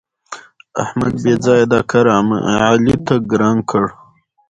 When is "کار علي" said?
1.91-2.95